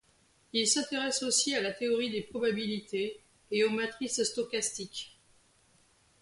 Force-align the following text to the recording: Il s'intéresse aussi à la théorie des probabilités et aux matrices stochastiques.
Il 0.51 0.67
s'intéresse 0.67 1.21
aussi 1.21 1.53
à 1.53 1.61
la 1.61 1.71
théorie 1.71 2.09
des 2.09 2.23
probabilités 2.23 3.21
et 3.51 3.63
aux 3.65 3.69
matrices 3.69 4.23
stochastiques. 4.23 5.15